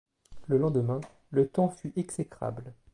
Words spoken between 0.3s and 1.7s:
Le lendemain, le temps